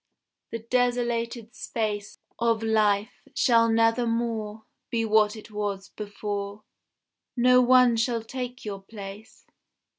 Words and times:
The 0.49 0.57
desolated 0.57 1.53
space 1.53 2.17
Of 2.39 2.63
life 2.63 3.11
shall 3.35 3.69
nevermore 3.69 4.65
Be 4.89 5.05
what 5.05 5.35
it 5.35 5.51
was 5.51 5.89
before. 5.89 6.63
No 7.37 7.61
one 7.61 7.95
shall 7.97 8.23
take 8.23 8.65
your 8.65 8.81
place. 8.81 9.45